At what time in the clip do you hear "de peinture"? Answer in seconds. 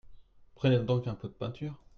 1.27-1.77